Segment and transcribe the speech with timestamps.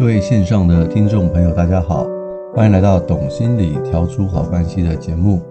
[0.00, 2.06] 各位线上的听众朋友，大家好，
[2.56, 5.42] 欢迎来到《懂心理调出好关系》的节目，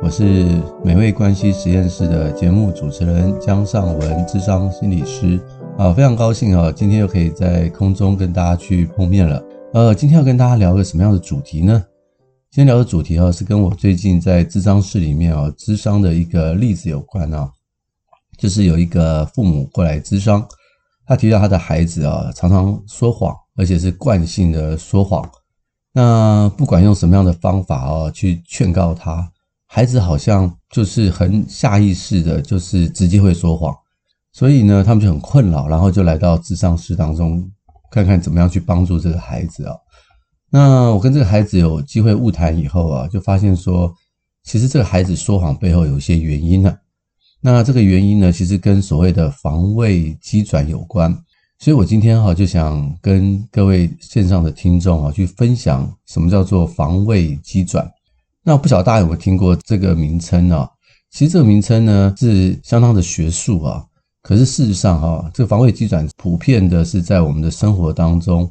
[0.00, 0.46] 我是
[0.84, 5.40] 美味关系实验室的节目主持人江尚文，智商心理师
[5.76, 9.44] 啊，非常高兴啊，今天又可以在空中跟大家去碰面了。
[9.72, 11.84] 呃，今天要跟大家聊个什么样的主题呢？
[12.52, 17.50] 今天聊的主题啊，是跟我最近在智商室里面啊，咨商的一个例子有关啊，
[18.38, 20.46] 就是有一个父母过来咨商，
[21.08, 23.34] 他提到他的孩子啊，常常说谎。
[23.56, 25.28] 而且是惯性的说谎，
[25.92, 29.32] 那不管用什么样的方法哦，去劝告他，
[29.66, 33.74] 孩子好像就是很下意识的，就是直接会说谎，
[34.32, 37.50] 所以呢，他们就很困扰，然后就来到智商室当中，
[37.90, 39.74] 看看怎么样去帮助这个孩子啊。
[40.50, 43.92] 那我跟这个孩子有机会晤谈以后啊，就发现说，
[44.44, 46.76] 其实这个孩子说谎背后有一些原因呢。
[47.40, 51.16] 那这个原因呢，其实跟所谓的防卫机转有关。
[51.58, 57.90] 所以我今天哈就想跟各位线上的听众啊去分享什么叫做防卫机转。
[58.42, 60.70] 那不晓得大家有没有听过这个名称啊？
[61.10, 63.84] 其实这个名称呢是相当的学术啊。
[64.22, 68.50] 可是事实上哈，这个防卫机转普遍的是在我们的生活当中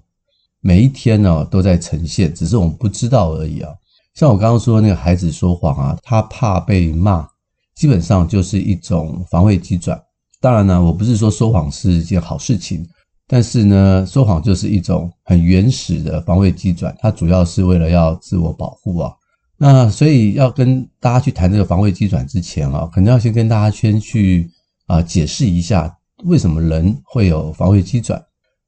[0.62, 3.72] 每一天呢都在呈现，只是我们不知道而已啊。
[4.16, 7.28] 像我刚刚说那个孩子说谎啊，他怕被骂，
[7.76, 10.02] 基本上就是一种防卫机转。
[10.42, 12.86] 当然呢，我不是说说谎是一件好事情。
[13.28, 19.12] 但是呢，说谎就是一种很原始的防卫机转，它主要是为了要自我保护啊。
[19.58, 24.48] 那所以要跟大家去谈这个防卫机转之前啊，可能要先跟大家先去
[24.86, 25.92] 啊解释一下
[26.26, 28.24] 为什么人会有防卫机转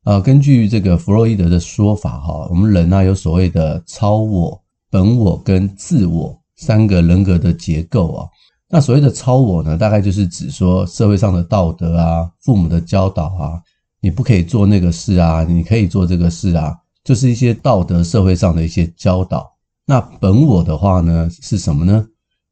[0.06, 0.19] 啊。
[0.19, 8.27] 根据这个弗洛伊德的说法哈，我们人呢有所谓的超我、本我跟自我三个人格的结构啊。
[8.69, 13.61] 那所谓的超我呢，大概就是指说社会上的道德啊、父母的教导啊。
[14.00, 19.51] 你不可以做那个事啊，你可以做这个事啊，就是一些道德社会上的一些教导。
[19.85, 22.07] 那本我的话呢，是什么呢？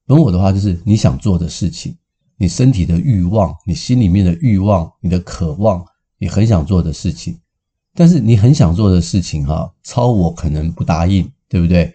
[0.07, 1.95] 本我的话就是你想做的事情，
[2.37, 5.85] 你身体的欲望，你心里面的欲望，你的渴望，
[6.17, 7.37] 你很想做的事情。
[7.93, 11.93] 但是你很想做的事情哈，超我可能不答应，对不对？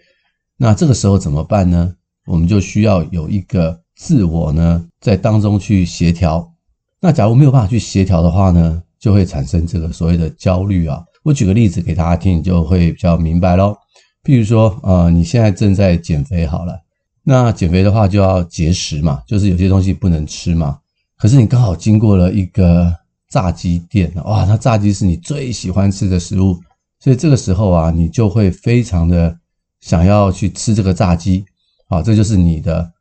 [0.57, 1.93] 那这个时候怎么办呢？
[2.25, 6.51] 我们就需要有一个自我呢，在当中去协调。
[6.99, 8.81] 那假如没有办法去协调的话呢？
[8.99, 11.03] 就会产生这个所谓的焦虑啊。
[11.23, 13.77] 我举个例子给大家听，你就会比较明白咯。
[14.23, 16.79] 譬如说，呃，你现在正在减肥好了，
[17.23, 20.79] 那减肥的话就要节食嘛，就是有些东西不能吃嘛。
[21.17, 22.91] 可是你刚好经过了一个
[23.29, 26.59] 炸鸡店，哇，那炸鸡是你最喜欢吃的食物，
[26.99, 29.35] 所以这个时候啊，你就会非常的
[29.79, 31.43] 想要去吃这个炸鸡
[31.87, 32.91] 啊，这就是你的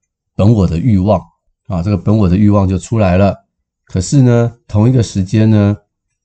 [0.40, 1.20] 本我的欲望
[1.66, 3.36] 啊，这个本我的欲望就出来了。
[3.84, 5.76] 可是呢，同一个时间呢，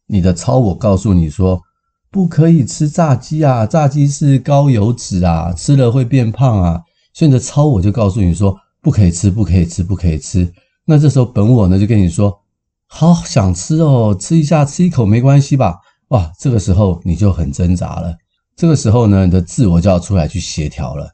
[0.07, 1.61] 你的超我告诉你说，
[2.09, 6.81] 不可以吃炸鸡啊，炸鸡是高油脂啊，吃了会变胖啊。
[7.13, 10.49] 所以你的超我就告诉你说，不可以吃，不可以吃，不可以吃。
[10.85, 12.39] 那这时候本我呢就跟你说，
[12.87, 15.77] 好想吃哦，吃一下，吃一口没关系吧？
[16.07, 18.15] 哇，这个时候你就很挣扎了。
[18.55, 21.09] 这个时候呢，你的自我就要出来去协调了，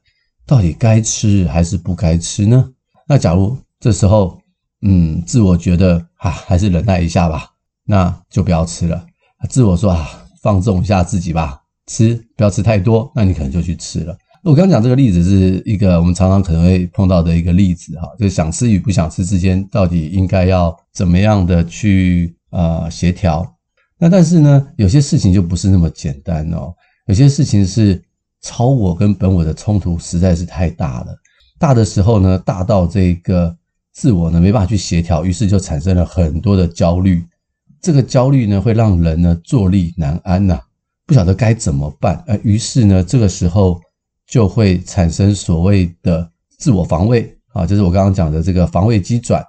[0.46, 2.70] 到底该吃还是不该吃呢？
[3.12, 4.40] 那假如这时候，
[4.84, 7.46] 嗯，自我觉得啊，还是忍耐一下吧。
[7.84, 9.06] 那就不要吃了。
[9.50, 10.10] 自我说啊，
[10.42, 13.12] 放纵一下自己吧，吃不要吃太多。
[13.14, 14.18] 那你可能就去吃了。
[14.46, 23.46] 我刚刚讲这个例子是一个我们常常可能会碰到的一个例子哈，就想吃与不想吃之间到底应该要怎么样的去呃协调。
[23.98, 26.74] 那但是呢，有些事情就不是那么简单哦。
[27.08, 28.02] 有些事情是
[28.40, 31.14] 超我跟本我的冲突实在是太大了，
[31.62, 33.56] 大的时候呢，大到这个
[33.94, 37.24] 自我呢没办法去协调，于是就产生了很多的焦虑。
[37.80, 40.60] 这个焦虑呢，会让人呢坐立难安呐，
[41.06, 42.24] 不晓得该怎么办。
[42.26, 43.80] 呃，于是呢，这个时候
[44.26, 46.28] 就会产生所谓的
[46.58, 49.46] 自我防卫啊，就是我刚刚讲的这个防卫机转，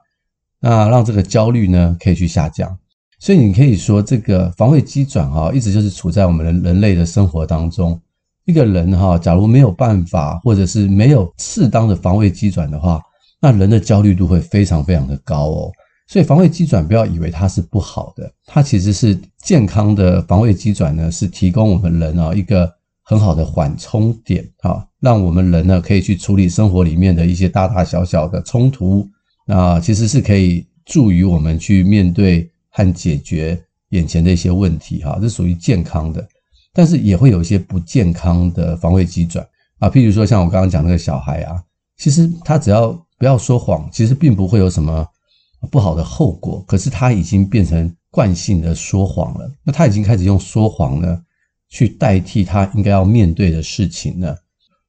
[0.60, 2.76] 那让这个焦虑呢可以去下降。
[3.20, 7.98] 所以你可以说，这个防卫机转啊，一直就是处在我们人人类的生活当中。
[8.44, 13.00] 一个人哈，假如没有办法，或者是没有适当的防卫机转的话，
[13.40, 15.72] 那人的焦虑度会非常非常的高哦。
[16.08, 22.70] 所以防卫机转不要以为它是不好的，它其实是健康的防卫机转呢，是提供我们人啊一个
[23.04, 29.08] 很好的缓冲点啊，让我们人呢可以去处理生活里面的一些大大小小的冲突，
[29.46, 33.58] 那其实是可以助于我们去面对和解决
[33.90, 36.26] 眼前的一些问题哈，这属于健康的，
[36.72, 39.46] 但是也会有一些不健康的防卫机转
[39.78, 41.62] 啊，譬如说像我刚刚讲那个小孩啊，
[41.96, 45.06] 其实他只要不要说谎，其实并不会有什么。
[45.70, 49.48] 不好的后果，可是他已经变成惯性的说谎了。
[49.62, 51.22] 那他已经开始用说谎呢，
[51.68, 54.36] 去代替他应该要面对的事情了，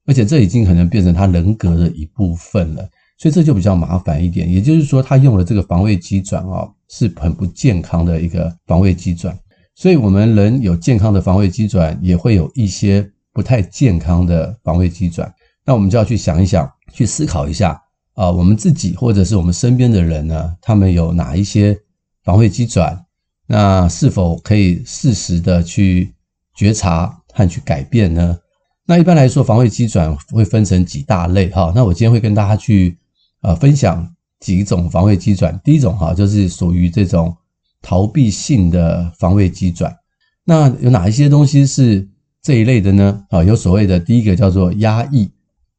[0.08, 2.90] 而且这已经可能变成他人格的一部分了。
[3.20, 4.52] 所以这就比较麻烦一点。
[4.52, 9.38] 也就是说，他用了这个防卫机转啊，是很不健康的一个防卫机转。
[9.76, 15.34] 所以我们人有健康的防卫机转，也会有一些不太健康的防卫机转。
[15.66, 17.80] 那我们就要去想一想，去思考一下。
[18.16, 21.76] 啊，我们自己或者是我们身边的人呢，他们有哪一些
[22.24, 23.04] 防卫机转？
[23.48, 26.14] 那是否可以适时的去
[26.56, 28.38] 觉察和去改变呢？
[28.86, 31.72] 那一般来说，防卫机转会分成几大类哈。
[31.74, 32.96] 那我今天会跟大家去
[33.42, 34.08] 呃分享
[34.40, 35.60] 几种防卫机转。
[35.64, 37.36] 第一种哈，就是属于这种
[37.84, 39.96] 逃避性的防卫机转。
[40.44, 42.10] 那有哪一些东西是
[42.42, 43.24] 这一类的呢？
[43.30, 45.30] 啊，有所谓的第一个叫做压抑。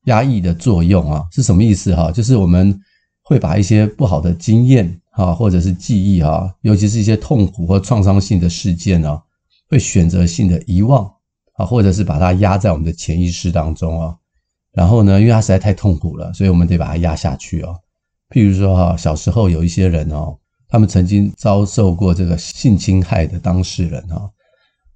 [0.07, 2.13] 压抑的作用啊，是什么意思哈？
[2.13, 2.79] 就是我们
[3.23, 9.19] 会把一些不好的经验哈，或者是记忆哈，尤其是一些痛苦或创伤性的事件呢，
[9.67, 11.11] 会选择性的遗忘
[11.55, 14.15] 啊，或者是把它压在我们的潜意识当中啊。
[14.75, 17.75] 然后呢，因为它实在太痛苦了，所以我们得把它压下去哦。
[18.29, 20.37] 譬如说哈，小时候有一些人哦，
[20.69, 24.31] 他们曾经遭受过这个性侵害的当事人哈，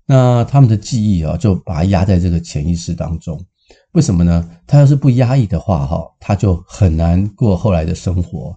[0.07, 3.41] 那他们的记忆啊，就把它压在这个潜意识当中。
[3.93, 4.49] 为什么呢？
[4.67, 8.57] 他要是不压抑的话，哈，他就很难过后来的生活。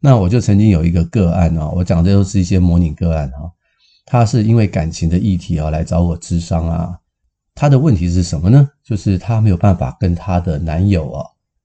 [0.00, 3.50] 那我就曾经有一个个案啊，我讲的都是一些模拟个案哈。
[4.04, 6.98] 他是因为感情的议题啊来找我咨商啊。
[7.54, 8.68] 他的问题是什么呢？
[8.84, 11.24] 就是他没有办法跟他的男友啊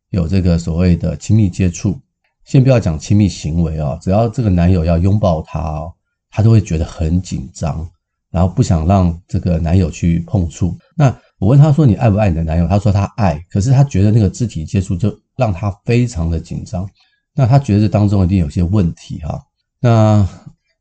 [0.09, 1.99] 有这个所谓的亲密接触。
[2.45, 5.93] 先不要讲亲密行为啊，只要这个男友要拥抱她哦，
[6.29, 7.87] 她都会觉得很紧张，
[8.29, 10.77] 然后不想让这个男友去碰触。
[10.95, 16.87] 那我问她说：“你爱不爱你的男友？”她说：“她爱。”可是她觉得那个肢体接触就让她非常的紧张。
[17.33, 19.41] 那她觉得这当中一定有些问题哈。
[19.79, 20.27] 那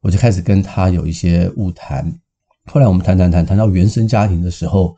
[0.01, 2.13] 我就开始跟她有一些误谈。
[2.67, 4.95] 后来我们谈谈谈谈到原生家庭的时候，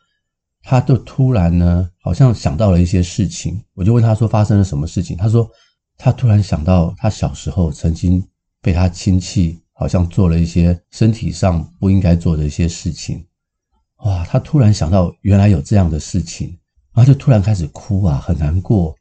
[0.62, 3.62] 她就突然呢，好像想到了一些事情。
[3.74, 5.48] 我就问她说：“发生了什么事情？”她说
[5.96, 8.26] ：“他突然想到他小时候曾经
[8.60, 13.24] 被他亲戚好像做了一些身体上不应该做的一些事情。”
[14.04, 16.58] 哇，他突然想到原来有这样的事情，
[16.92, 18.96] 然后就突然开始哭啊，很难过，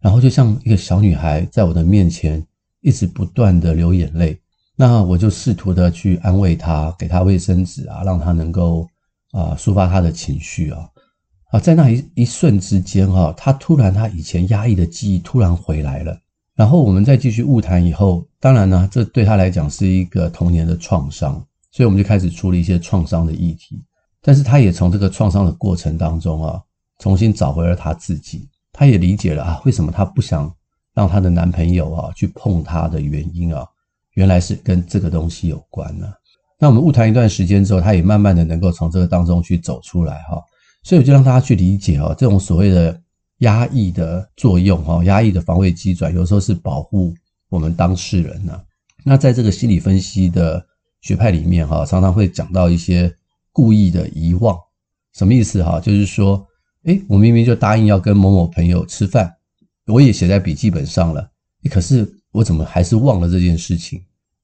[0.00, 2.44] 然后就像一个小女孩在我的面前
[2.80, 4.40] 一直不断的流眼泪。
[4.74, 8.88] 那我就试图的去安慰她，给她卫生纸啊，让她能够
[9.30, 10.88] 啊抒发她的情绪啊
[11.50, 16.18] 啊，在那一一瞬之间哈，她突然她以前压抑的记忆突然回来了。
[16.60, 21.42] 然后我们再继续误谈以后，当然呢，这对她来讲是一个童年的创伤，
[21.72, 23.82] 所以我们就开始处理一些创伤的议题。
[24.20, 26.60] 但是他也从这个创伤的过程当中啊，
[26.98, 28.46] 重新找回了他自己。
[28.74, 30.54] 他也理解了啊，为什么他不想
[30.92, 33.66] 让他的男朋友啊去碰他的原因啊，
[34.12, 36.12] 原来是跟这个东西有关呢。
[36.58, 40.38] 那我们误谈一段时间之后，他也慢慢的能够从这个当中去走出来哈。
[40.82, 42.99] 所以我就让大家去理解啊，这种所谓的
[43.40, 47.14] 压抑的作用哈，压抑的防卫机转，有时候是保护
[47.50, 48.58] 我们当事人呢。
[49.04, 50.64] 那在这个心理分析的
[51.02, 53.14] 学派里面哈，常常会讲到一些。
[53.52, 54.56] 故意的遗忘，
[55.12, 55.80] 什么意思哈？
[55.80, 56.46] 就是说，
[56.84, 59.28] 诶，我明明就答应要跟某某朋友吃饭，
[59.88, 61.28] 我也写在笔记本上了，
[61.68, 64.00] 可是我怎么还是忘了这件事情？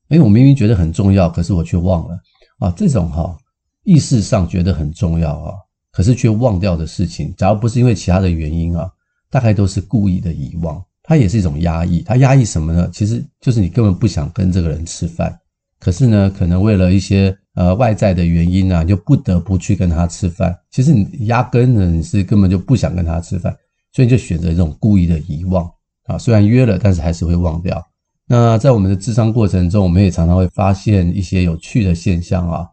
[0.09, 2.19] 诶，我明明觉得很重要，可是我却忘了
[2.59, 2.71] 啊！
[2.77, 3.39] 这种哈，
[3.85, 5.55] 意识上觉得很重要啊，
[5.97, 8.87] 可是却忘掉的事情，假如不是因为其他的原因啊，
[9.31, 10.85] 大概都是故意的遗忘。
[11.03, 12.91] 它也是一种压抑，它压抑什么呢？
[12.93, 15.35] 其实就是你根本不想跟这个人吃饭，
[15.81, 17.35] 可是呢，可能为了一些。
[17.57, 20.55] 呃，外在的原因、啊，就不得不去跟他吃饭。
[20.71, 23.51] 其实你压根呢，你是根本就不想跟他吃饭，
[23.95, 25.67] 所以你就选择这种故意的遗忘
[26.05, 26.19] 啊。
[26.19, 27.83] 虽然约了，但是还是会忘掉。
[28.27, 32.69] 那在我们的智商过程中，我们也常常会发现一些有趣的现象啊，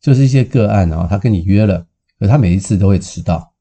[0.00, 1.84] 就是一些个案啊，他跟你约了，
[2.22, 3.52] 可他每一次都会迟到。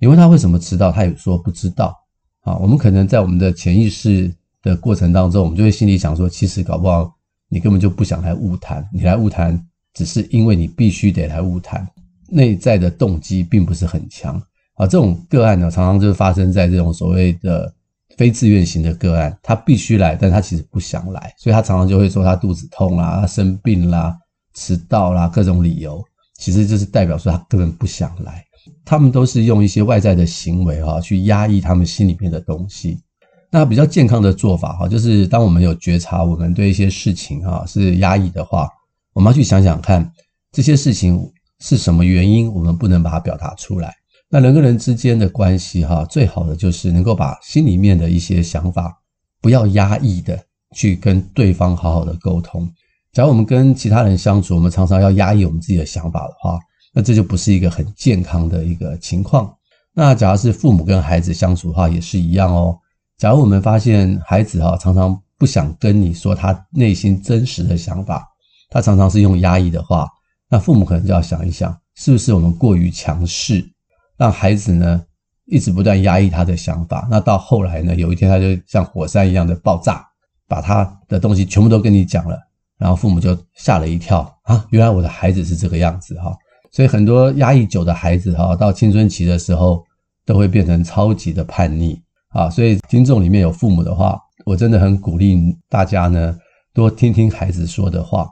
[0.00, 1.96] 你问他为什么迟到，他也说不知道
[2.40, 2.56] 啊。
[2.56, 4.32] 我们可能在我们的潜意识
[4.62, 7.12] 的过程当中，我们就会心里想说，其实搞不好
[7.48, 9.64] 你根本就不想来晤谈，你来晤谈。
[9.94, 11.84] 只是因为你必须得来晤谈，
[12.28, 14.40] 内在的动机并不是很强
[14.74, 14.86] 啊。
[14.86, 17.72] 这种个案呢，常常就是发生在这种所谓的
[18.16, 24.16] 非自愿型的个案，他必须来，但他其实不想来，所以他常常就会说他肚子痛啦、生病啦、
[24.54, 26.04] 迟到啦各种理由，
[26.38, 28.42] 其实就是代表说他根本不想来。
[28.84, 32.98] 他们都是用一些外在的行为哈去压抑他们心里面的东西。
[33.50, 38.68] 那比较健康的做法哈，就是当我们有觉察我们对一些事情哈是压抑的话，
[39.14, 40.10] 我们要去想想看
[40.52, 41.18] 这些事情
[41.60, 43.94] 是什么原因，我们不能把它表达出来。
[44.28, 48.94] 那人跟人之间的关系哈，最好的就是能够把心里面的一些想法
[49.40, 50.38] 不要压抑的
[50.74, 52.70] 去跟对方好好的沟通。
[53.18, 56.56] 假如我们跟其他人相处，我们常常要压抑我们自己的想法的话，
[56.94, 59.52] 那这就不是一个很健康的一个情况。
[59.92, 62.78] 那假如是父母跟孩子相处的话，也是一样哦。
[63.16, 68.24] 假如我们发现孩子哈常常不想跟你说他内心真实的想法，
[68.70, 70.08] 他常常是用压抑的话，
[70.48, 73.68] 那父母可能就要想一想，是不是我们过于强势？
[74.16, 75.02] 让孩子呢
[75.46, 80.06] 一直不断压抑他的想法，那到后来呢，有一天他就像火山一样的爆炸，
[80.46, 82.38] 把他的东西全部都跟你讲了，
[82.78, 86.36] 然后父母就吓了一跳啊，原来我的孩子是这个样子哈。
[86.70, 89.84] 所以很多压抑久的孩子哈，到青春期的时候
[90.24, 92.48] 都会变成超级的叛逆啊。
[92.48, 96.36] 所以听众里面有父母的话，我真的很鼓励大家呢，
[96.72, 98.28] 多听听孩子说的话，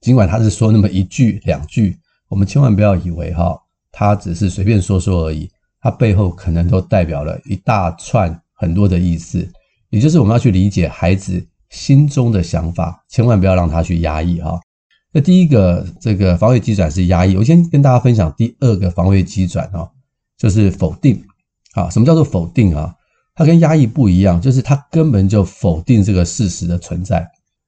[0.00, 3.56] 尽管他是说那么一句两句，我们千万不要以为哈。
[3.92, 9.46] 他只是随便说说而已，他背后可能都代表了一大串很多的意思，
[9.88, 14.60] 也就是我们要去理解孩子心中的想法，千万不要让他去压抑哈。
[15.12, 19.90] 那第一个这个防卫机转是压抑，我先跟大家分享第二个防卫机转哈，
[20.36, 21.20] 就是否定
[21.72, 21.88] 啊。
[21.88, 22.94] 什么叫做否定啊？
[23.34, 27.26] 它跟压抑不一样，就是他根本就否定这个事实的存在，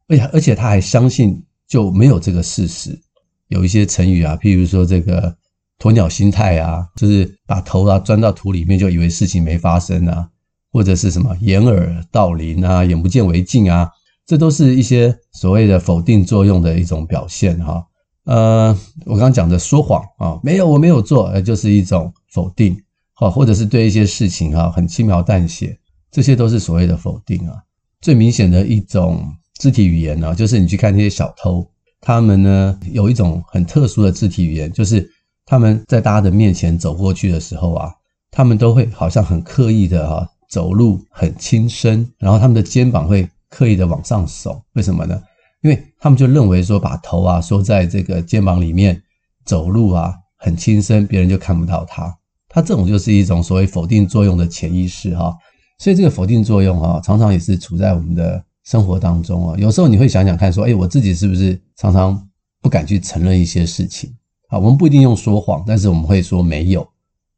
[0.08, 3.00] 而且而且他还相信就没有这个事实。
[3.48, 5.34] 有一些成语啊，譬如说这个。
[5.78, 10.28] 鸵鸟心态啊，就是把头啊钻到土里面，就以为事情没发生啊，
[10.72, 13.88] 或者是什么掩耳盗铃啊，眼不见为净啊，
[14.26, 17.86] 这都是一些所谓的否定作用的一种表现哈。
[18.24, 22.76] 呃，我刚刚讲的说谎啊，没有，我没有做，呃，就是一种否定，
[23.12, 25.78] 好，或者是对一些事情哈很轻描淡写，
[26.10, 27.56] 这些都是所谓的否定啊。
[28.00, 29.24] 最明显的一种
[29.58, 31.68] 肢体语言呢，就是你去看那些小偷，
[32.00, 35.08] 他们呢有一种很特殊的肢体语言，就是。
[35.44, 37.92] 他们在大家的面前走过去的时候啊，
[38.30, 44.60] 他们都会好像很刻意的哈走路很轻声，然后他们的肩膀会刻意的往上耸。
[44.74, 45.18] 为什么呢？
[45.62, 49.00] 因为他们就认为说把头啊缩在这个肩膀里面
[49.46, 52.14] 走路啊很轻声，别人就看不到他。
[52.50, 55.34] 他这种就是一种所谓否定作用的潜意识哈。
[55.78, 59.56] 所以这个否定作用啊，常常也是处在我们的生活当中啊。
[59.58, 62.28] 有时候你会想想看说，哎，我自己是不是常常
[62.60, 64.14] 不敢去承认一些事情？
[64.48, 66.86] 啊，我们不一定用说谎，但是我们会说没有，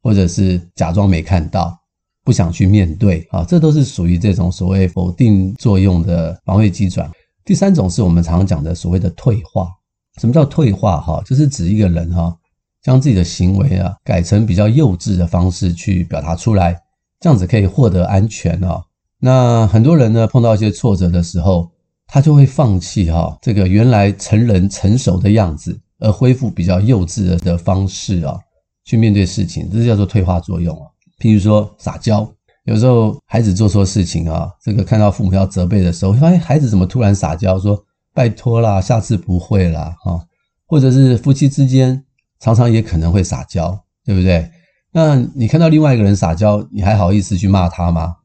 [0.01, 1.79] 或者是假装没看到，
[2.25, 7.09] 不想去面对啊，这都是属于这种所谓否定作用的防卫机转。
[7.45, 9.69] 第三种是我们常讲的所谓的退化。
[10.19, 10.99] 什么叫退化？
[10.99, 12.35] 哈，就是指一个人哈，
[12.81, 16.75] 将自己的行为啊改成比较幼稚的方式去表达出来，
[17.21, 18.83] 这样子可以获得安全啊。
[19.19, 21.69] 那很多人呢碰到一些挫折的时候，
[22.07, 25.79] 他就会放弃哈这个原来成人成熟的样子。
[25.97, 28.37] 而恢复比较幼稚的方式啊，
[28.83, 30.83] 去面对事情，这叫做退化作用啊。
[31.19, 32.27] 譬如说撒娇，
[32.63, 37.81] 有时候孩子做错事情啊，这个看到父母要责备的时候，会发现孩子怎么突然撒娇，说
[38.13, 40.19] 拜托啦，下次不会啦，哈，
[40.65, 42.03] 或者是夫妻之间
[42.39, 44.49] 常常也可能会撒娇，对不对？
[44.91, 48.15] 那你看到另外一个人撒娇，你还好意思去骂他吗？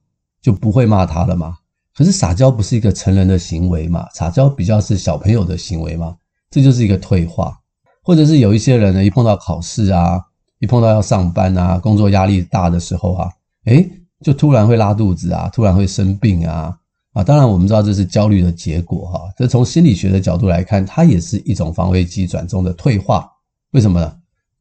[0.41, 1.57] 就不会骂他了吗？
[1.95, 6.17] 可是撒娇不是一个成人的行为嘛，撒娇比较是小朋友的行为嘛，
[6.49, 7.59] 这就是一个退化。
[8.03, 10.19] 或者是有一些人呢，一碰到考试啊，
[10.61, 13.31] 一碰到要上班啊，工作压力大的时候啊，
[13.65, 13.91] 诶，
[14.23, 16.77] 就突然会拉肚子啊，突然会生病啊，
[17.15, 19.23] 啊，当然我们知道这是焦虑的结果哈。
[19.37, 23.29] 这从心理学的角度来看，它也是一种防卫机转中的退化。
[23.73, 24.17] 为什么呢？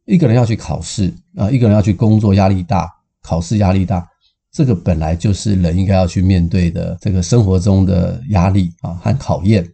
[0.05, 2.89] 一个人要去考试啊，一个人要去工作，压力大，
[3.21, 4.07] 考试压力大，
[4.51, 9.69] 这个本来就是人应该要去面对的这个生活中的压力啊和考验。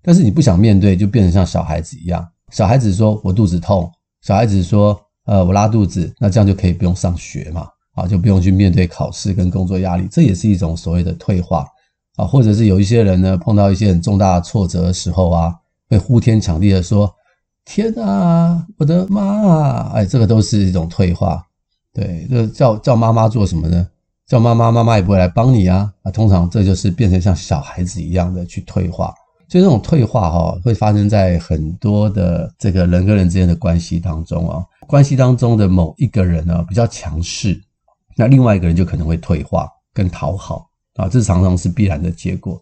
[0.00, 2.26] 但是你不想面对，就变成像小孩子一样。
[2.50, 3.90] 小孩子说：“我肚子痛。”
[4.22, 7.68] 小孩子说：“呃，我拉肚子。”那这样就可以不用上学嘛？
[7.94, 11.64] 啊，就不用去面对考试跟工作压力，这也是一种所谓的退化
[12.16, 12.24] 啊。
[12.24, 15.54] 或者是有一些人呢，碰到一些很重大的挫折的时候啊，
[15.88, 17.08] 会呼天抢地的说
[17.64, 21.40] ：“天啊，我的妈啊！”哎，这个都是一种退化。
[21.92, 23.86] 对，就叫叫妈妈做什么呢？
[24.26, 25.92] 叫妈妈，妈妈也不会来帮你啊。
[26.02, 29.14] 啊，通常这就是变成像小孩子一样的去退化。
[29.48, 34.64] 所以这种退化哈，会发生在很多的这个人跟人之间的关系当中啊。
[34.86, 37.60] 关系当中的某一个人呢，比较强势，
[38.16, 42.60] 那另外一个人就可能会退化跟讨好啊，这常常是必然的结果。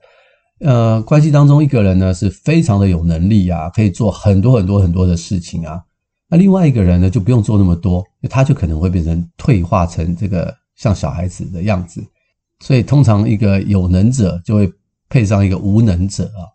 [0.60, 5.82] 呃，关系当中一个人呢是非常的有能力啊，可以做很多很多很多的事情啊。
[6.28, 12.02] 那另外一个人呢就不用做那么多，他就可能会变成退化成这个像小孩子的样子。
[12.60, 14.72] 所以通常一个有能者就会
[15.08, 16.46] 配上一个无能者啊。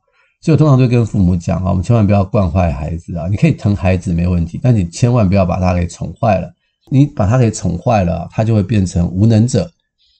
[0.47, 3.27] 所以我通常就跟父母讲啊，我们千万不要惯坏孩子啊。
[3.27, 6.49] 你可以疼孩子没问题，但你千万不要把他给宠坏了。
[6.89, 9.69] 你把他给宠坏了，他就会变成无能者，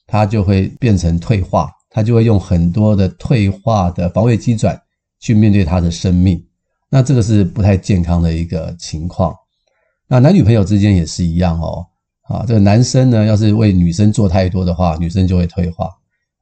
[0.06, 1.70] 他就会变成退化。
[1.88, 4.78] 他就会用很多的退化的防卫机转
[5.18, 6.44] 去面对他的生命，
[6.90, 9.34] 那这个是不太健康的一个情况。
[10.08, 11.86] 那男女朋友之间也是一样哦，
[12.24, 15.88] 啊，这个男生呢，要是为女生做太多的话，女生就会退化。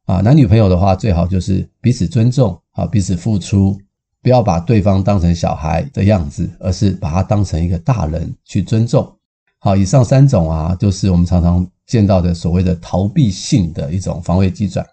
[0.06, 3.76] 啊，男女朋友的话，最好就是彼此尊重，啊，彼此付出，
[4.22, 9.12] 不要把对方当成小孩的样子，而是把他当成一个大人去尊重。
[9.58, 14.86] 好，以上三种啊，就是我们常常见到的所谓的逃避性的一种防卫机转。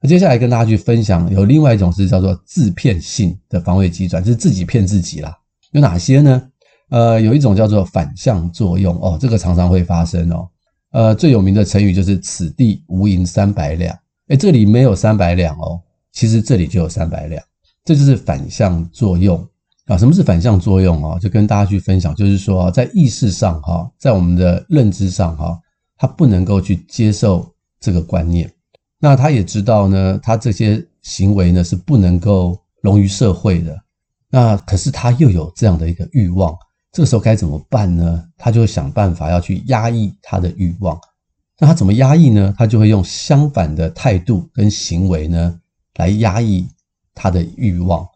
[0.00, 5.36] 那接下来跟大家去分享，有另外一种是叫做自骗性的防卫机转，就是自己骗自己啦。
[5.72, 6.42] 有哪些呢？
[6.88, 10.48] 呃，有一种叫做反向作用哦，这个常常会发生哦。
[10.92, 13.94] 呃，最有名的成语就是“此地无银三百两”。
[14.28, 15.80] 诶，这里没有三百两哦，
[16.12, 17.42] 其实这里就有三百两，
[17.84, 19.46] 这就是反向作用
[19.86, 19.98] 啊。
[19.98, 21.18] 什么是反向作用啊？
[21.18, 25.58] 就跟大家去分享，就是说啊在意识上哈，在我们的认知上哈，
[25.96, 27.46] 他不能够去接受
[27.78, 28.50] 这个观念。
[28.98, 33.78] 那他也知道呢，他这些行为呢是不能够融于社会的。
[34.30, 36.56] 那可是他又有这样的一个欲望，
[36.92, 38.24] 这个时候该怎么办呢？
[38.38, 40.98] 他就想办法要去压抑他的欲望。
[41.64, 42.54] 那他怎么压抑呢？
[42.58, 45.58] 他就会用相反的态度跟行为呢
[45.94, 46.68] 来压抑
[47.14, 48.06] 他的欲望。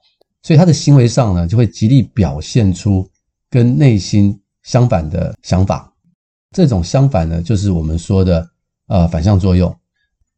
[0.43, 3.09] 所以他的行为上呢就会极力表现出
[3.49, 5.90] 跟内心相反的想法。
[6.50, 8.47] 这种相反呢就是我们说的
[8.88, 9.75] 呃反向作用。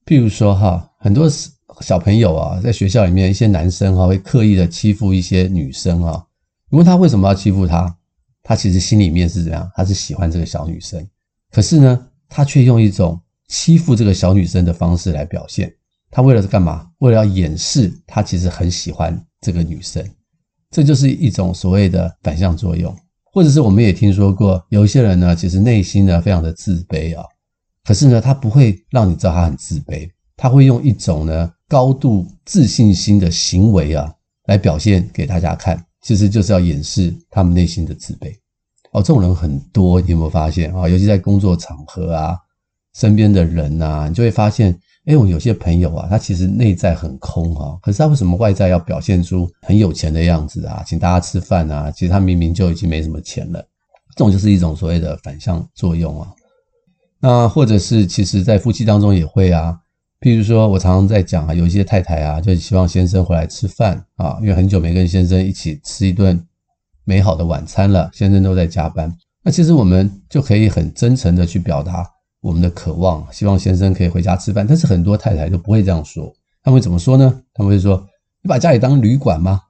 [0.07, 1.29] 譬如说哈，很多
[1.81, 6.25] 小朋友啊，在学校里面，一些男生哈会刻意的欺负一些女生啊。
[6.69, 7.93] 你问他为什么要欺负她，
[8.45, 9.69] 他其实心里面是怎样？
[9.75, 11.05] 他是喜欢这个小女生，
[11.51, 15.71] 可是呢，他却用一种欺负这个小女生的方式来表现。
[16.11, 16.89] 他为了是干嘛？
[16.99, 20.03] 为了要掩饰他其实很喜欢这个女生。
[20.71, 22.97] 这就是一种所谓的反向作用，
[23.33, 27.25] 或者是我们也听说过，有一些人呢，其实内心呢非常的自卑啊。
[27.85, 34.15] 可是呢，他不会让你知道他很自卑，他会用一种呢高度自信心的行为啊
[34.47, 38.33] 来表现给大家看，其实就是要掩饰他们内心的自卑。
[38.93, 40.89] 哦，这种人很多，你有没有发现啊？
[40.89, 42.37] 尤其在工作场合啊，
[42.95, 44.77] 身边的人啊，你就会发现，
[45.07, 51.91] 哎，我有些朋友啊，他其实内在很空啊，可是他为什么外在要表现出很有钱的样子啊，请大家吃饭啊？
[51.91, 53.65] 其实他明明就已经没什么钱了。
[54.17, 56.29] 这种就是一种所谓的反向作用啊。
[57.21, 59.79] 那或者是，其实，在夫妻当中也会啊。
[60.21, 66.39] 譬如说，我常常在讲啊，有一些太太啊，就希望先生回来吃饭啊，因为很久没跟先生一起吃一顿
[67.11, 69.13] 美好的晚餐了，先生都在加班。
[69.43, 72.09] 那其实我们就可以很真诚的去表达
[72.41, 74.65] 我们的渴望，希望先生可以回家吃饭。
[74.65, 77.43] 但是很多太太都不会这样说，他们会怎么说呢？
[77.53, 78.07] 他们会说
[78.45, 79.61] ：“你把家里当旅馆吗？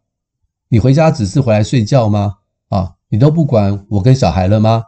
[0.68, 2.35] 你回家只是回来睡觉吗？
[2.68, 4.85] 啊，你都不管我跟小孩了吗？”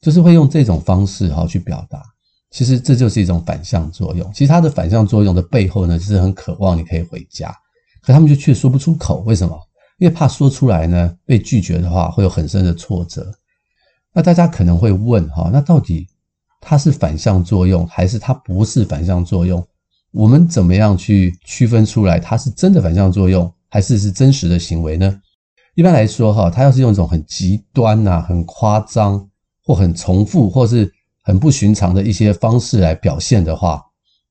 [0.00, 2.02] 就是会用这种方式哈去表达，
[2.50, 4.32] 其实这就是一种反向作用。
[4.32, 7.54] 其实它的反向作用的背后呢，就是很渴望你可以回家，
[8.00, 9.22] 可他们就却说不出口。
[9.26, 9.60] 为什么？
[9.98, 13.32] 因为怕说出来呢被拒绝的话，会有很深的挫折。
[14.12, 16.06] 那大家可能会问哈，那到底
[16.60, 19.66] 它是反向作用，还是它不是反向作用？
[20.12, 25.20] 我们怎么样去区分出来它是真的反向作用，还是是真实的行为呢？
[25.74, 29.28] 一般来说哈，它要是用一种很极端呐、很夸张。
[29.64, 33.80] 或很重复，或是很不寻常的一些方式来表现的话，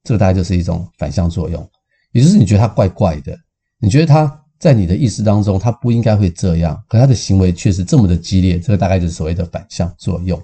[0.03, 1.65] 这个大概就是一种反向作用。
[2.11, 3.33] 也就是你觉得它怪怪的，
[3.79, 10.39] 你觉得它在你的意识当中他不应该会这样，可他的行为却是这么的激烈，这个大概就是所谓的反向作用。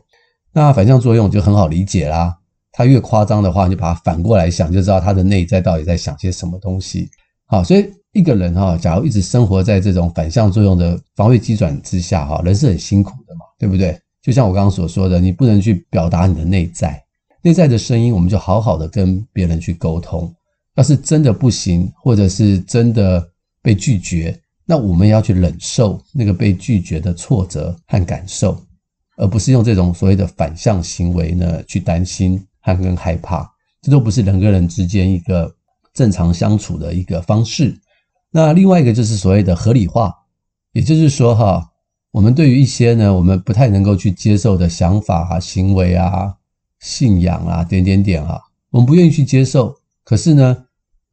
[0.51, 2.36] 那反向作用就很好理解啦，
[2.71, 7.08] 他越夸张的话，你就把它反过来想，就知道他的内在到底在想些什么东西。
[7.45, 13.95] 好，所以一个人哈，假如一直生活在这种反向作用的防卫机转之下，哈，人是很辛苦的嘛，对不对？
[14.23, 17.01] 就像我刚刚所说的，你不能去表达你的内在，
[17.43, 20.34] 内在的声音，我们就好好的跟别人去沟通。
[20.75, 23.25] 要是真的不行，或者是真的
[23.67, 28.58] 被拒绝，那我们要去忍受那个被拒绝的挫折和感受，
[29.17, 33.45] 而不是用这种所谓的反向行为呢去担心和跟害怕。
[33.82, 35.53] 这都不是人跟人之间一个
[35.93, 37.77] 正常相处的一个方式。
[38.32, 40.15] 那另外一个就是所谓的合理化，
[40.71, 41.69] 也就是说哈。
[42.12, 46.34] 我们对于一些呢，我们不太能够去接受的想法啊、行为啊、
[46.80, 48.39] 信仰啊、点点点啊，
[48.71, 49.75] 我们不愿意去接受。
[50.06, 50.65] 可是呢，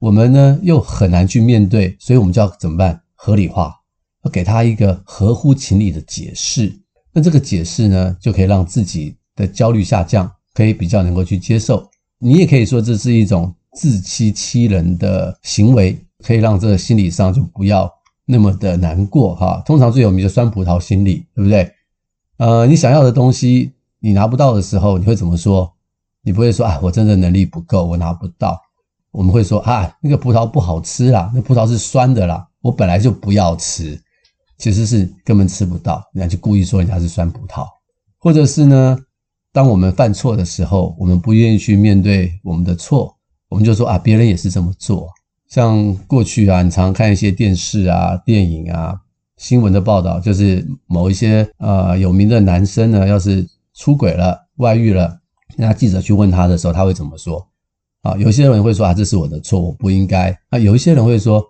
[0.04, 3.00] 我们呢又很难去面对，所以我们就要怎么办？
[3.14, 3.74] 合理化，
[4.22, 6.70] 要给他一个合乎情理的解释。
[7.10, 11.88] 那这个解释呢，就可以让自己的焦虑下降，可以比较能够去接受。
[12.18, 17.90] 你也可以说这是一种自欺欺人的行为，可以让这个心理上就不要
[18.26, 19.62] 那么的难过哈。
[19.64, 21.72] 通常最有名的酸葡萄心理，对不对？
[22.36, 25.72] 呃，你想要的东西你拿不到的时候，你会怎么说？
[26.20, 28.60] 你不会说啊，我真的能力不够，我拿不到。
[29.14, 33.96] 我们会说啊，那个葡萄不好吃啦，那葡萄是酸的啦，我本来就不要吃，
[34.58, 37.64] 其实是根本吃不到，人家就故意说人家是酸葡萄，
[38.18, 38.98] 或者是呢，
[39.52, 43.16] 当我们犯错的时候，我们不愿意去面对我们的错，
[43.48, 45.08] 我们就说啊，别人也是这么做。
[45.48, 49.00] 像过去啊，你常看一些电视啊、电影啊、
[49.36, 55.20] 新闻的报道，就是某一些呃有名的男生呢，要是出轨了、外遇了，
[55.56, 57.46] 那记者去问他的时候，他会怎么说？
[58.04, 60.30] 啊，有些人会说啊，这是我的错，我不应该。
[60.50, 61.42] 啊，有一些人会说，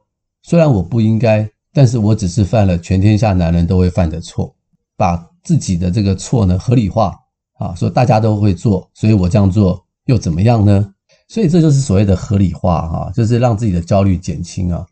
[0.45, 4.55] 虽然我不应该，但是我只是犯了全天下男人都会犯的错，
[4.97, 7.15] 把自己的这个错呢合理化。
[7.59, 10.93] 啊，说大家都会做，所以我这样做又怎么样呢？
[11.29, 14.87] 所以这就是所谓的合理化，哈，就是让自己的焦虑减轻啊。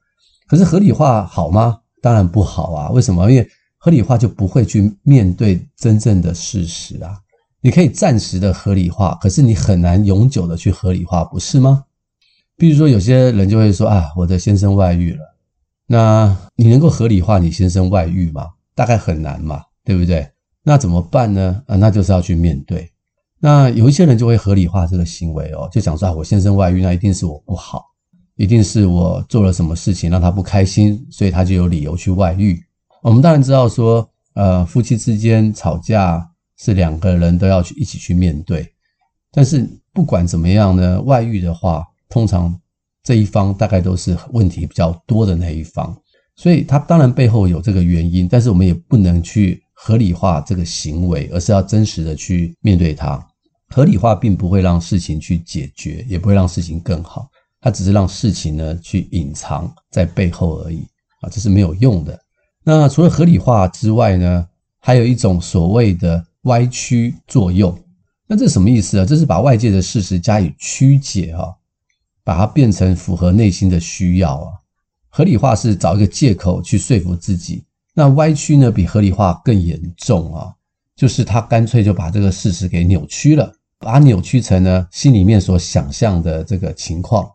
[0.48, 1.78] 可是合理化好吗？
[2.00, 2.90] 当然不好啊。
[2.90, 3.30] 为什么？
[3.30, 3.48] 因为
[3.78, 7.18] 合理化就不会去面对真正的事实啊。
[7.64, 11.84] 你可以暂时的合理化，可是你很难永久的去合理化，不是吗？
[12.56, 15.20] 比如说，有些人就会说啊，我的先生外遇了，
[15.86, 18.48] 那你能够合理化你先生外遇吗？
[18.74, 20.28] 大概很难嘛，对不对？
[20.64, 21.62] 那怎么办呢？
[21.68, 22.90] 啊，那就是要去面对。
[23.38, 27.84] 那有一些人就会合理化这个行为哦，就想说啊，我先生外遇，那一定是我不好，
[28.34, 32.60] 一定是我做了什么事情让他不开心，所以他就有理由去外遇。
[33.02, 36.28] 我们当然知道说，呃，夫妻之间吵架。
[36.64, 38.64] 是两个人都要去一起去面对，
[39.32, 42.56] 但是不管怎么样呢，外遇的话，通常
[43.02, 45.92] 这一方大概都是问题比较多的那一方，
[46.36, 53.20] 所以他当然背后有这个原因，但是我们也不能去合理化这个行为，而是要真实的去面对它。
[53.70, 57.28] 合理化并不会让事情去解决，也不会让事情更好，
[57.60, 60.86] 它只是让事情呢去隐藏在背后而已
[61.22, 62.16] 啊，这是没有用的。
[62.62, 64.46] 那除了合理化之外呢，
[64.78, 66.24] 还有一种所谓的。
[66.42, 67.78] 歪曲作用，
[68.26, 69.04] 那这什么意思啊？
[69.04, 71.52] 这是把外界的事实加以曲解啊，
[72.24, 74.52] 把它变成符合内心的需要啊。
[75.08, 80.52] 合理化是找一个借口去说服自己，那歪曲呢，比合理化更严重啊，
[80.96, 87.30] 就是他干脆就把这个事实给扭曲了，把它扭曲成呢心里面所想象的这个情况。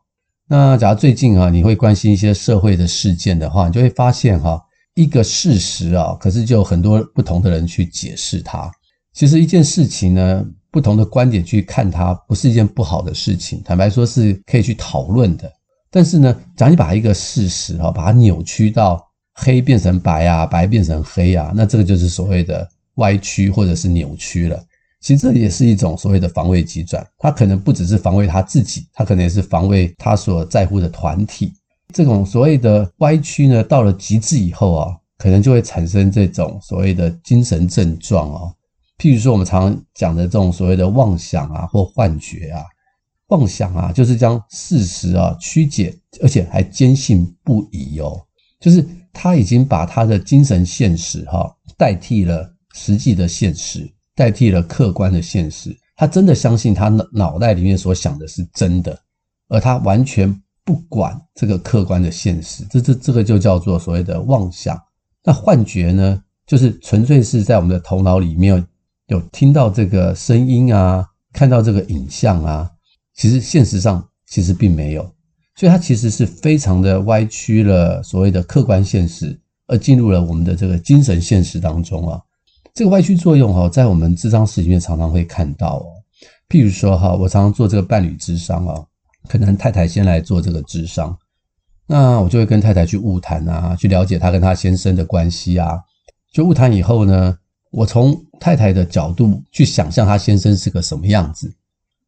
[0.48, 4.60] 那假如最近啊，你会关心一些社会的事件的话，你就会发现哈，
[4.96, 8.72] 一个事实啊，可是就有很多不同的人去解释它。
[9.18, 13.60] 其实一件事情呢，不同的观点去看它，不是一件不好的事情。
[13.66, 15.52] 坦白说，是可以去讨论的。
[15.90, 19.04] 但是呢，假如你把一个事实哈，把它扭曲到
[19.34, 24.64] 黑变成白啊，白变成黑啊，那这个就是所谓的歪曲或者是扭曲了。
[25.02, 31.52] 其实这也是一种所谓的防卫机转，他可能不只是防卫他自己，他可能也是防卫他所在乎的团体。
[31.92, 38.54] 这种所谓的歪曲呢，到了极致以后啊，可能就会产生这种所谓的精神症状啊。
[38.98, 42.64] 譬如说，我们常常讲的这种所谓的妄想啊，或幻觉啊，
[43.28, 48.20] 妄想啊，就是将事实啊曲解，而且还坚信不疑哦。
[48.60, 48.84] 就是
[49.14, 55.78] 他已经把他的精神现实哈代替了实际的现实，代替了客观的现实。
[55.96, 59.00] 他真的相信他脑脑袋里面所想的是真的，
[59.48, 62.66] 而他完全不管这个客观的现实。
[62.72, 64.76] 这这这个就叫做所谓的妄想。
[65.24, 68.66] 那幻觉呢，就是纯粹是在我们的头脑里面。
[69.08, 72.70] 有听到这个声音啊，看到这个影像啊，
[73.16, 75.04] 其实现实上其实并没有，
[75.56, 82.22] 所以它其实是非常的歪曲了所谓的客观现实，而进入了我们的这个精神现实当中啊。
[82.74, 85.86] 这个歪曲作用哈，在我们智商室里面常常会看到哦。
[86.50, 88.86] 譬如说哈，我常常做这个伴侣智商啊，
[89.28, 91.18] 可能太太先来做这个智商，
[91.88, 95.80] 那我就会跟太太去晤谈啊，去了解她跟她先生的关系啊。
[96.32, 97.38] 就晤谈以后呢，
[97.72, 101.54] 我从太太的角度去想象她先生是个什么样子，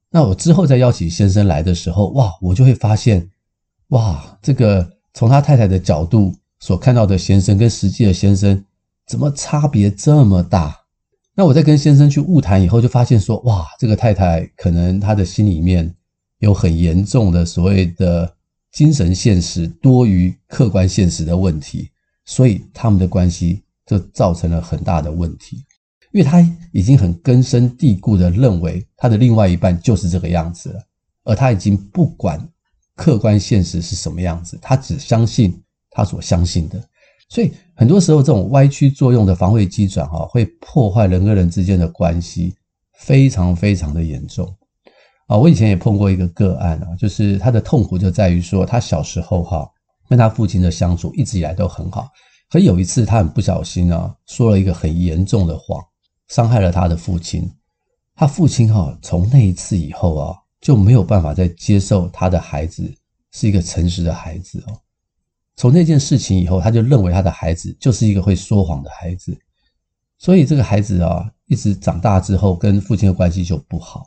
[0.09, 3.29] 那我之后再邀请先生来的时候，哇，我就会发现，
[3.89, 8.63] 哇，这个从他太太的角度所看到的先生跟实际的先生
[9.05, 10.75] 怎么差别这么大？
[11.35, 15.93] 那我在跟先生去晤谈以后，就发现说，哇，这个太太可能她的心里面
[16.39, 18.33] 有很严重的所谓的
[18.71, 21.89] 精神现实多于客观现实的问题，
[22.25, 23.61] 所以他们的关系。
[23.89, 25.65] 这造成了很大的问题，
[26.11, 26.39] 因为他
[26.71, 30.79] 已经很根深蒂固的认为他的另外一半就是这个样子了，
[31.23, 32.39] 而他已经不管
[32.95, 36.79] 客观现实是什么样子，他只相信他所相信的。
[37.29, 42.53] 所以很多时候，这种歪曲作用的防卫机转哈，会破坏人跟人之间的关系，
[42.99, 44.55] 非常非常的严重
[45.25, 45.35] 啊！
[45.35, 49.67] 我以前也碰过一个个案啊，就是他的痛苦就在于说，他小时候哈
[50.07, 52.07] 跟他父亲的相处一直以来都很好，
[52.49, 55.79] 可有一次他很不小心啊，说了一个很严重的谎，
[56.27, 57.49] 伤害了他的父亲。
[58.15, 62.91] 他父亲哈从那一次以后啊，就没有办法再接受他的孩子
[63.31, 64.77] 是一个诚实的孩子哦。
[65.55, 69.37] 从那件事情以后，他就认为他的孩子就是一个会说谎的孩子，
[70.17, 74.05] 所以这个孩子啊，一直长大之后跟父亲的关系就不好，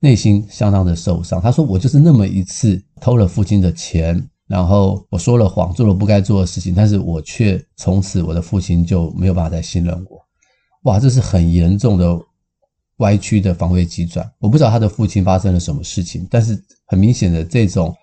[0.00, 1.40] 内心相当的受伤。
[1.40, 10.20] 他说：“我就是那么一次偷了父亲的钱，然后我说了谎，做了不该做的事情，但是我却从此我的父亲就没有办法再信任我。”
[10.84, 12.18] 哇，这是很严重的
[12.98, 14.30] 歪曲的防卫机转。
[14.38, 16.56] 我不知道他的父亲发生了什么事情，但是
[16.86, 17.94] 很明显的这种。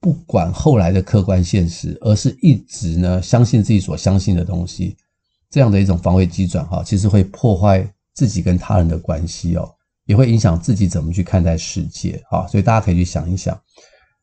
[0.00, 4.96] 不管后来的客观现实，而是一直呢相信自己所相信的东西，
[5.48, 9.72] 这样的一种防卫机转哈，其实会破坏自己跟他人的关系哦，
[10.06, 12.44] 也会影响自己怎么去看待世界啊。
[12.48, 13.56] 所以大家可以去想一想。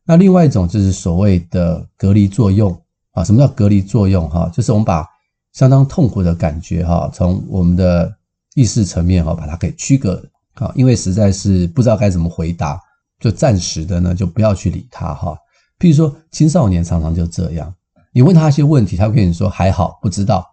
[0.09, 2.75] 那另外一种就是所谓的隔离作用
[3.11, 4.49] 啊，什么叫隔离作用哈？
[4.51, 5.07] 就是我们把
[5.53, 8.11] 相当痛苦的感觉哈，从我们的
[8.55, 10.19] 意识层面哈，把它给区隔
[10.55, 12.81] 啊，因为实在是不知道该怎么回答，
[13.19, 15.37] 就暂时的呢就不要去理它哈。
[15.77, 17.71] 譬如说，青少年常常就这样，
[18.11, 20.43] 你问他一些问题，他会跟你说还好，不知道。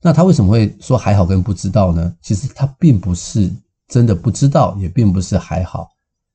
[0.00, 2.16] 那他为什么会说还好跟不知道呢？
[2.22, 3.52] 其实他并不是
[3.86, 5.90] 真的不知道，也并不是还好，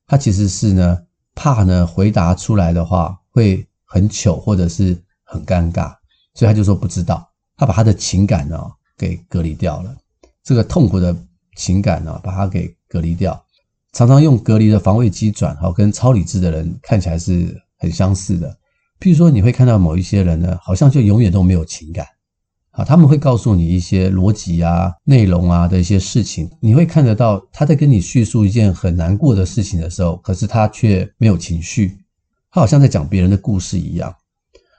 [0.06, 0.96] 他其实是呢
[1.40, 5.94] 怕呢回答出来的话会很糗或者是很尴尬，
[6.34, 7.26] 所以他就说不知道。
[7.56, 8.60] 他把他的情感呢
[8.98, 9.96] 给隔离掉了，
[10.44, 11.16] 这个痛苦的
[11.56, 13.42] 情感呢把它给隔离掉，
[13.94, 17.58] 常常用隔离的防卫机转，哈，跟超理智的人看起来是。
[17.82, 18.46] 很相似的，
[19.00, 22.06] 譬如说，你会看到某一些人呢，好像就永远都没有情感，
[22.72, 31.98] 啊，他们会告诉你一些逻辑啊、内容啊的一些事情，你会看得到他在跟你叙述一件很难过的事情的时候，可是他却没有情绪，
[32.50, 34.14] 他好像在讲别人的故事一样。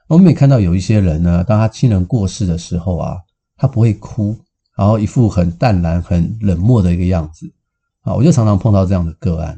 [0.07, 3.17] 我们也看到有一些人呢，当他亲人过世的时候啊，
[3.57, 4.37] 他不会哭，
[4.75, 7.51] 然后一副很淡然、很冷漠的一个样子，
[8.01, 9.57] 啊，我就常常碰到这样的个案。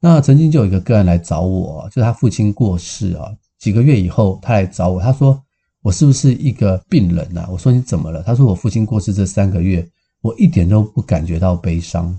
[0.00, 5.42] 那曾经就有一个个案来找我，就是他父亲过世啊，几个月以后他来找我，他说
[5.84, 7.46] 我是不是一个病人呐？
[7.50, 8.22] 我说你怎么了？
[8.22, 9.86] 他说我父亲过世这三个月，
[10.22, 12.18] 我一点都不感觉到悲伤，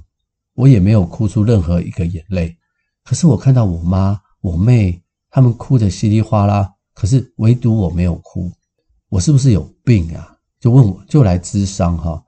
[0.53, 2.55] 我也没有哭出任何一个眼泪。
[3.03, 5.01] 可是我看到我妈、我妹
[5.31, 8.51] 他们哭得稀里哗啦，可是唯独我没有哭，
[9.09, 10.37] 我是不是有病啊？
[10.59, 12.23] 就问我就来咨商哈。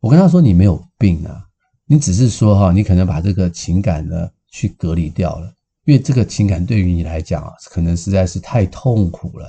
[0.00, 1.44] 我跟他说你没有病啊，
[1.84, 4.28] 你只是说哈，你可能把这个情感呢。
[4.52, 5.46] 去隔离掉了，
[5.84, 9.48] 因为这个情感对于你来讲啊，可能实在是太痛苦了，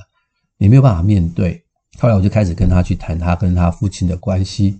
[0.61, 1.59] 你没有办法面对。
[1.97, 4.79] 后来我就开始跟他去谈他跟他父亲的关系。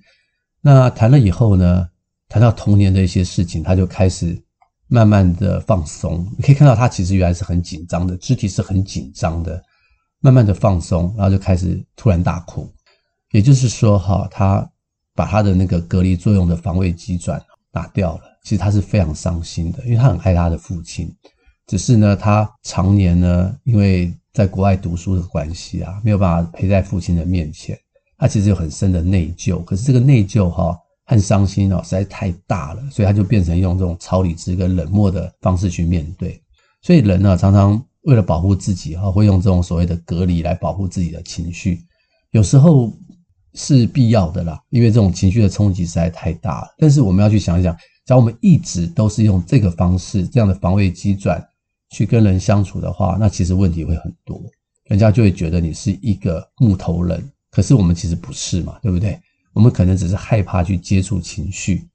[0.61, 1.89] 那谈了以后呢，
[2.29, 4.39] 谈到童年的一些事情，他就开始
[4.87, 6.23] 慢慢的放松。
[6.37, 9.59] 你可以看到他其实原来是很紧张的，肢体是很紧张的，
[10.19, 12.71] 慢慢的放松，然后就开始突然大哭。
[13.31, 14.69] 也就是说，哈，他
[15.15, 17.41] 把他的那个隔离作用的防卫机转
[17.71, 18.21] 拿掉了。
[18.43, 21.11] 其实他是非常伤心的，因为他很爱他的父亲，
[21.65, 27.77] 只是呢，他常年呢，因为在国外读书的关系啊，没有办法陪在父亲的面前，
[28.17, 29.63] 他其实有很深的内疚。
[29.63, 36.41] 可是这个内疚哈和伤心哦，实在太大了，所以他就变成用这种超理智跟冷漠的方式去面对。
[36.81, 41.81] 所以人呢，常常为了保护自己哈，会用这种所谓的隔离来保护自己的情绪，
[42.31, 42.91] 有时候
[43.53, 46.67] 是必要的啦，因为这种情绪的冲击实在太大了。
[46.77, 47.75] 但是我们要去想一想。
[48.03, 51.41] 假如我们一直都是用这个方式，这样的防卫机转
[51.91, 54.41] 去跟人相处的话，那其实问题会很多，
[54.85, 57.23] 人家就会觉得你是一个木头人。
[57.51, 59.19] 可是我们其实不是嘛，对不对？
[59.53, 61.85] 我们可能只是害怕去接触情绪。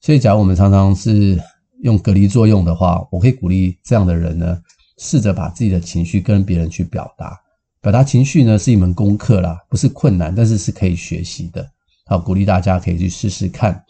[0.00, 1.40] 所以，假如我们常常是
[1.82, 4.60] 用隔离作用的话，我可以鼓励这样的人呢，
[4.98, 7.40] 试着把自己的情绪跟别人去表达。
[7.80, 11.64] 表达情绪呢，是一门功课啦，不是困难，但是是可以学习的。
[12.06, 13.84] 好，鼓励大家可以去试试看。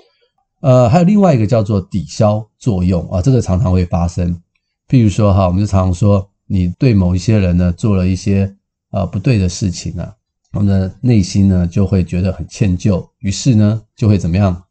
[0.60, 4.38] 呃，还有另外一个叫做抵消作用啊，这个常常会发生。
[4.88, 8.54] 譬如说哈，我们就常常说，你对某一些人呢做了一些
[8.90, 10.12] 呃不对的事情呢，
[10.52, 14.62] 我们的内心呢就会觉得很歉疚，于是呢就会怎么样？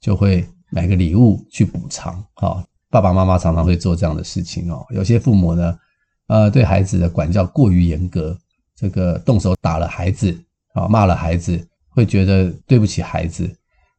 [0.00, 2.22] 就会买个礼物去补偿。
[2.34, 4.84] 哈，爸爸妈妈常常会做这样的事情哦。
[4.90, 5.78] 有些父母呢，
[6.26, 8.36] 呃，对孩子的管教过于严格，
[8.74, 10.36] 这个动手打了孩子
[10.74, 13.48] 啊，骂了孩子，会觉得对不起孩子。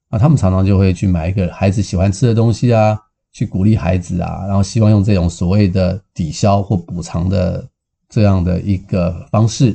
[0.09, 2.99] 啊，他们常常就会去买一个孩子喜欢吃的东西啊，
[3.33, 7.67] 去鼓励孩子啊，然后希望用这种所谓的抵消或补偿的
[8.07, 9.71] 这样的一个方式，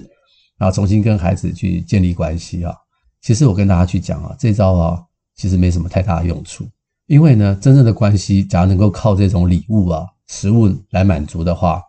[0.56, 2.72] 然后重新跟孩子去建立关系啊。
[3.20, 5.02] 其实我跟大家去讲啊，这招啊，
[5.34, 6.64] 其实没什么太大的用处，
[7.08, 11.82] 因为呢，真正的关系，假如能够靠这种礼物啊、食物来满足的话，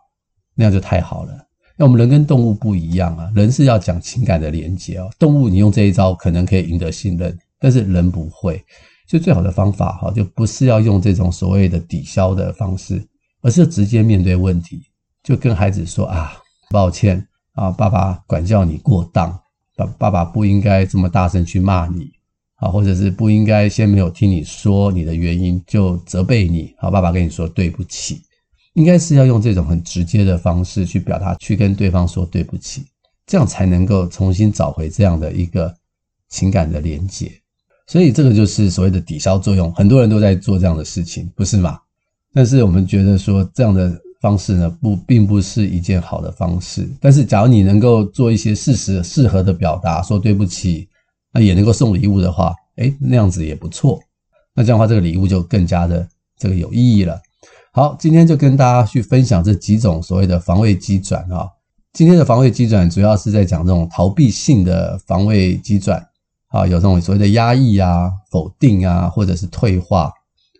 [0.56, 1.32] 那样就太好了。
[1.76, 5.08] 那我们人跟动物不一样啊，人是要讲情感的连接哦。
[5.20, 8.62] 动物你用这一招可能可以赢得信任，但是人不会。
[9.10, 13.04] 所以最好的方法哈，就不是要用这种所谓的抵消的方式，
[13.42, 14.80] 而是直接面对问题，
[15.24, 16.32] 就跟孩子说啊，
[16.70, 19.36] 抱歉啊，爸爸管教你过当，
[19.74, 22.08] 爸爸爸不应该这么大声去骂你
[22.54, 28.22] 啊，或者是不应该先没有听你说你的原因就责备你，好，爸爸跟你说对不起。
[28.74, 32.86] 应该是要用这种很直接的方式去表达，去跟对方说对不起，
[33.26, 35.74] 这样才能够重新找回这样的一个
[36.28, 37.39] 情感的连结。
[37.90, 41.76] 所以这个就是所谓的抵消作用，很多人都在做这样的事情，不是吗？
[42.32, 46.88] 但是我们觉得说这样的方式呢，不并不是一件好的方式。
[47.00, 50.88] 但是假如你能够做一些适时适合的表达，说对不起，
[51.32, 53.98] 那也能够送礼物的话，诶，那样子也不错。
[54.54, 57.20] 那这样的话，这个礼物就更加的这个有意义了。
[57.72, 61.48] 好，今天就跟大家去分享这几种所谓的防卫机转啊。
[61.92, 66.00] 今天的防卫机转主要是在讲这种逃避性的防卫机转
[66.50, 70.12] 啊，有这种所谓的压抑啊、否定啊，或者是退化，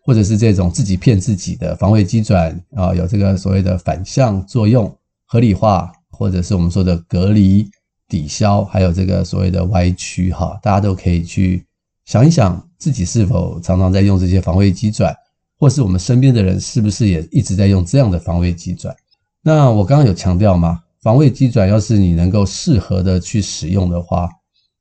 [0.04, 4.92] 或者是这种自己骗自己的防卫机转啊，有这个所谓的反向作用、
[5.26, 7.68] 合理化，或者是我们说的隔离、
[8.08, 10.58] 抵消，还有这个所谓的歪曲哈。
[10.62, 11.64] 大家都可以去
[12.06, 15.14] 想一想，自己是否常常在用这些防卫机转。
[15.58, 18.96] 或是我们身边的人是不是也一直在用这样的防卫机转？
[19.42, 20.80] 那我刚刚有强调吗？
[21.02, 24.26] 防卫机转要是你能够适合的去使用的话，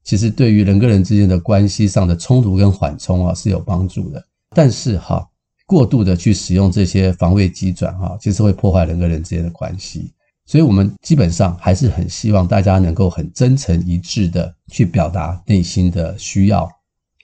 [0.10, 4.26] 其实对于人跟人之间的关系上的冲突跟缓冲啊是有帮助的。
[4.56, 5.24] 但是哈，
[5.68, 10.12] 过度的去使用这些防卫机转哈，其实会破坏人跟人之间的关系。
[10.48, 16.68] 所以我们基本上还是很希望大家能够很真诚一致的去表达内心的需要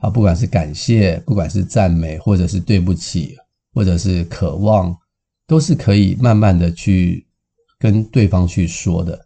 [0.02, 3.36] 啊，不管是感谢，不管是赞美，或者是对不起。
[3.74, 4.96] 或者是渴望，
[5.46, 7.28] 都是可以慢慢的去
[7.78, 9.20] 跟对方去说的。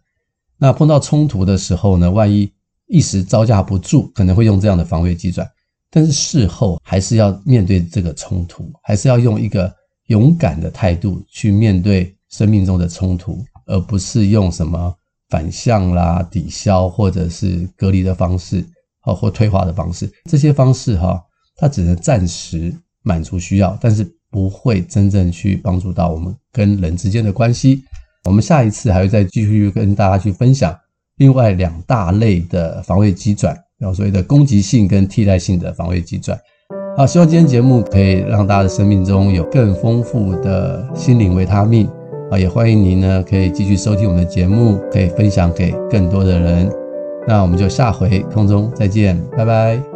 [0.58, 2.52] 那碰到冲突的时候呢，万一
[2.90, 5.50] 一时招架不住，可能会用这样的防卫机转。
[5.90, 9.74] 但是事后还是要面对这个冲突，还是要用一个
[10.08, 14.94] 勇敢的态度去面对生命中的冲突，而不是用什么
[15.30, 18.66] 反向啦、抵消或者是隔离的方式，
[19.02, 20.12] 啊，或退化的方式。
[20.30, 21.24] 这些方式哈，
[21.56, 24.06] 它只能暂时满足需要，但是。
[24.32, 27.84] 不会真正去帮助到我们跟人之间的关系。
[28.26, 30.72] 我们下一次还会再继续跟大家去分享
[31.20, 36.38] 另外两大类的防卫机转，然后所谓的攻击性跟替代性的防卫机转。
[36.98, 41.88] 好，希望今天节目可以让大家的生命中有更丰富的心灵维他命。
[42.32, 46.70] 啊，也欢迎您呢可以继续收听我们的节目，可以分享给更多的人。
[47.28, 49.89] 那我们就下回空中再见，拜拜。